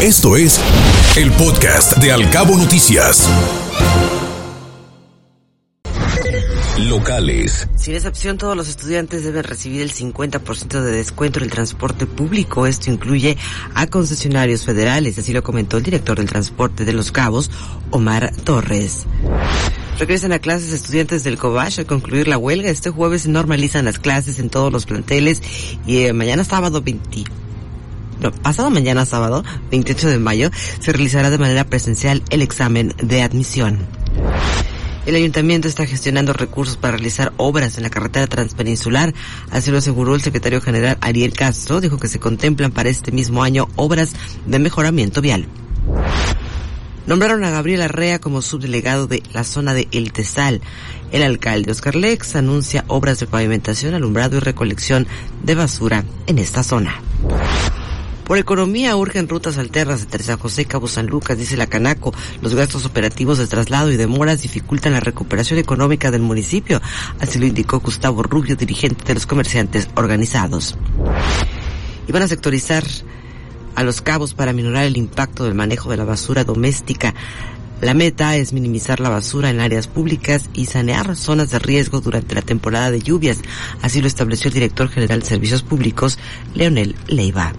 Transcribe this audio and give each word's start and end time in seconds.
Esto 0.00 0.36
es 0.36 0.60
el 1.16 1.32
podcast 1.32 1.96
de 1.96 2.12
Alcabo 2.12 2.56
Noticias. 2.56 3.28
Locales. 6.78 7.66
Sin 7.76 7.96
excepción, 7.96 8.38
todos 8.38 8.56
los 8.56 8.68
estudiantes 8.68 9.24
deben 9.24 9.42
recibir 9.42 9.82
el 9.82 9.90
50% 9.90 10.82
de 10.82 10.92
descuento 10.92 11.40
en 11.40 11.46
el 11.46 11.50
transporte 11.50 12.06
público. 12.06 12.68
Esto 12.68 12.92
incluye 12.92 13.36
a 13.74 13.88
concesionarios 13.88 14.64
federales, 14.64 15.18
así 15.18 15.32
lo 15.32 15.42
comentó 15.42 15.78
el 15.78 15.82
director 15.82 16.16
del 16.16 16.28
transporte 16.28 16.84
de 16.84 16.92
Los 16.92 17.10
Cabos, 17.10 17.50
Omar 17.90 18.32
Torres. 18.44 19.04
Regresan 19.98 20.30
a 20.30 20.38
clases 20.38 20.72
estudiantes 20.72 21.24
del 21.24 21.38
Cobach 21.38 21.80
al 21.80 21.86
concluir 21.86 22.28
la 22.28 22.38
huelga. 22.38 22.70
Este 22.70 22.90
jueves 22.90 23.22
se 23.22 23.30
normalizan 23.30 23.86
las 23.86 23.98
clases 23.98 24.38
en 24.38 24.48
todos 24.48 24.72
los 24.72 24.86
planteles 24.86 25.42
y 25.88 26.02
eh, 26.02 26.12
mañana 26.12 26.44
sábado 26.44 26.82
20 26.82 27.47
no, 28.20 28.32
pasado 28.32 28.70
mañana 28.70 29.06
sábado, 29.06 29.44
28 29.70 30.08
de 30.08 30.18
mayo, 30.18 30.50
se 30.80 30.92
realizará 30.92 31.30
de 31.30 31.38
manera 31.38 31.64
presencial 31.64 32.22
el 32.30 32.42
examen 32.42 32.94
de 33.02 33.22
admisión. 33.22 33.78
El 35.06 35.14
ayuntamiento 35.14 35.68
está 35.68 35.86
gestionando 35.86 36.34
recursos 36.34 36.76
para 36.76 36.92
realizar 36.92 37.32
obras 37.38 37.78
en 37.78 37.82
la 37.82 37.90
carretera 37.90 38.26
transpeninsular, 38.26 39.14
así 39.50 39.70
lo 39.70 39.78
aseguró 39.78 40.14
el 40.14 40.20
secretario 40.20 40.60
general 40.60 40.98
Ariel 41.00 41.32
Castro, 41.32 41.80
dijo 41.80 41.98
que 41.98 42.08
se 42.08 42.20
contemplan 42.20 42.72
para 42.72 42.90
este 42.90 43.10
mismo 43.10 43.42
año 43.42 43.68
obras 43.76 44.12
de 44.44 44.58
mejoramiento 44.58 45.22
vial. 45.22 45.46
Nombraron 47.06 47.42
a 47.42 47.50
Gabriel 47.50 47.80
Arrea 47.80 48.18
como 48.18 48.42
subdelegado 48.42 49.06
de 49.06 49.22
la 49.32 49.44
zona 49.44 49.72
de 49.72 49.88
El 49.92 50.12
Tesal. 50.12 50.60
El 51.10 51.22
alcalde 51.22 51.72
Oscar 51.72 51.94
Lex 51.94 52.36
anuncia 52.36 52.84
obras 52.86 53.18
de 53.18 53.26
pavimentación, 53.26 53.94
alumbrado 53.94 54.36
y 54.36 54.40
recolección 54.40 55.06
de 55.42 55.54
basura 55.54 56.04
en 56.26 56.38
esta 56.38 56.62
zona. 56.62 57.00
Por 58.28 58.36
economía 58.36 58.94
urgen 58.94 59.26
rutas 59.26 59.56
alternas 59.56 60.02
entre 60.02 60.22
San 60.22 60.36
José 60.36 60.60
y 60.60 60.64
Cabo 60.66 60.86
San 60.86 61.06
Lucas, 61.06 61.38
dice 61.38 61.56
la 61.56 61.66
Canaco. 61.66 62.12
Los 62.42 62.54
gastos 62.54 62.84
operativos 62.84 63.38
de 63.38 63.46
traslado 63.46 63.90
y 63.90 63.96
demoras 63.96 64.42
dificultan 64.42 64.92
la 64.92 65.00
recuperación 65.00 65.58
económica 65.58 66.10
del 66.10 66.20
municipio. 66.20 66.82
Así 67.20 67.38
lo 67.38 67.46
indicó 67.46 67.80
Gustavo 67.80 68.22
Rubio, 68.22 68.54
dirigente 68.54 69.02
de 69.06 69.14
los 69.14 69.24
comerciantes 69.24 69.88
organizados. 69.94 70.76
Y 72.06 72.12
van 72.12 72.22
a 72.22 72.28
sectorizar 72.28 72.84
a 73.74 73.82
los 73.82 74.02
cabos 74.02 74.34
para 74.34 74.52
minorar 74.52 74.84
el 74.84 74.98
impacto 74.98 75.44
del 75.44 75.54
manejo 75.54 75.88
de 75.88 75.96
la 75.96 76.04
basura 76.04 76.44
doméstica. 76.44 77.14
La 77.80 77.94
meta 77.94 78.36
es 78.36 78.52
minimizar 78.52 79.00
la 79.00 79.08
basura 79.08 79.48
en 79.48 79.60
áreas 79.60 79.86
públicas 79.86 80.50
y 80.52 80.66
sanear 80.66 81.16
zonas 81.16 81.48
de 81.48 81.60
riesgo 81.60 82.02
durante 82.02 82.34
la 82.34 82.42
temporada 82.42 82.90
de 82.90 83.00
lluvias. 83.00 83.38
Así 83.80 84.02
lo 84.02 84.06
estableció 84.06 84.48
el 84.48 84.54
director 84.54 84.90
general 84.90 85.20
de 85.20 85.26
Servicios 85.26 85.62
Públicos, 85.62 86.18
Leonel 86.54 86.94
Leiva. 87.06 87.54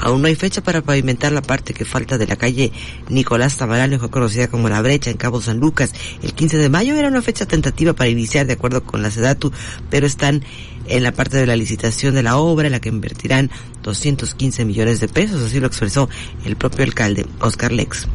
Aún 0.00 0.22
no 0.22 0.28
hay 0.28 0.34
fecha 0.34 0.62
para 0.62 0.82
pavimentar 0.82 1.32
la 1.32 1.42
parte 1.42 1.74
que 1.74 1.84
falta 1.84 2.18
de 2.18 2.26
la 2.26 2.36
calle 2.36 2.72
Nicolás 3.08 3.56
Tamaral, 3.56 3.90
mejor 3.90 4.10
conocida 4.10 4.48
como 4.48 4.68
La 4.68 4.82
Brecha, 4.82 5.10
en 5.10 5.16
Cabo 5.16 5.40
San 5.40 5.58
Lucas. 5.58 5.92
El 6.22 6.34
15 6.34 6.58
de 6.58 6.68
mayo 6.68 6.94
era 6.94 7.08
una 7.08 7.22
fecha 7.22 7.46
tentativa 7.46 7.92
para 7.92 8.10
iniciar 8.10 8.46
de 8.46 8.54
acuerdo 8.54 8.84
con 8.84 9.02
la 9.02 9.10
SEDATU, 9.10 9.52
pero 9.90 10.06
están 10.06 10.44
en 10.86 11.02
la 11.02 11.12
parte 11.12 11.36
de 11.36 11.46
la 11.46 11.56
licitación 11.56 12.14
de 12.14 12.22
la 12.22 12.36
obra 12.36 12.66
en 12.66 12.72
la 12.72 12.80
que 12.80 12.88
invertirán 12.88 13.50
215 13.82 14.64
millones 14.64 15.00
de 15.00 15.08
pesos, 15.08 15.42
así 15.42 15.60
lo 15.60 15.66
expresó 15.66 16.08
el 16.44 16.56
propio 16.56 16.84
alcalde, 16.84 17.26
Oscar 17.40 17.72
Lex. 17.72 18.06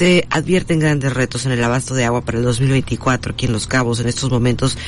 Se 0.00 0.26
advierten 0.30 0.78
grandes 0.78 1.12
retos 1.12 1.44
en 1.44 1.52
el 1.52 1.62
abasto 1.62 1.92
de 1.92 2.06
agua 2.06 2.22
para 2.22 2.38
el 2.38 2.44
2024 2.44 3.32
aquí 3.32 3.44
en 3.44 3.52
Los 3.52 3.66
Cabos. 3.66 4.00
En 4.00 4.08
estos 4.08 4.30
momentos 4.30 4.78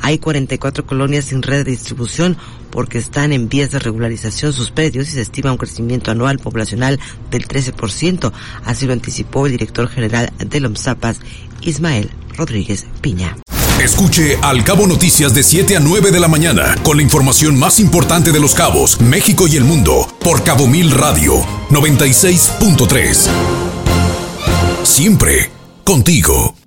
hay 0.00 0.16
44 0.16 0.86
colonias 0.86 1.26
sin 1.26 1.42
red 1.42 1.66
de 1.66 1.72
distribución 1.72 2.38
porque 2.70 2.96
están 2.96 3.34
en 3.34 3.50
vías 3.50 3.70
de 3.70 3.80
regularización 3.80 4.54
sus 4.54 4.70
predios 4.70 5.08
y 5.08 5.10
se 5.10 5.20
estima 5.20 5.52
un 5.52 5.58
crecimiento 5.58 6.10
anual 6.10 6.38
poblacional 6.38 6.98
del 7.30 7.46
13%. 7.46 8.32
Así 8.64 8.86
lo 8.86 8.94
anticipó 8.94 9.44
el 9.44 9.52
director 9.52 9.90
general 9.90 10.32
de 10.38 10.60
LOMSAPAS, 10.60 11.18
Ismael 11.60 12.10
Rodríguez 12.38 12.86
Piña. 13.02 13.36
Escuche 13.78 14.38
Al 14.40 14.64
Cabo 14.64 14.86
Noticias 14.86 15.34
de 15.34 15.42
7 15.42 15.76
a 15.76 15.80
9 15.80 16.12
de 16.12 16.20
la 16.20 16.28
mañana 16.28 16.76
con 16.82 16.96
la 16.96 17.02
información 17.02 17.58
más 17.58 17.78
importante 17.78 18.32
de 18.32 18.40
los 18.40 18.54
cabos, 18.54 19.02
México 19.02 19.46
y 19.46 19.56
el 19.56 19.64
mundo 19.64 20.08
por 20.20 20.42
Cabo 20.44 20.66
Mil 20.66 20.92
Radio 20.92 21.42
96.3 21.68 23.71
siempre 24.92 25.50
contigo. 25.84 26.61